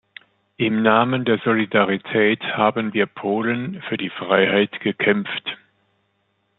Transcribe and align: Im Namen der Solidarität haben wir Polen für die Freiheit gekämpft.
Im 0.57 0.81
Namen 0.81 1.25
der 1.25 1.37
Solidarität 1.45 2.41
haben 2.57 2.91
wir 2.91 3.05
Polen 3.05 3.83
für 3.87 3.97
die 3.97 4.09
Freiheit 4.09 4.79
gekämpft. 4.79 5.55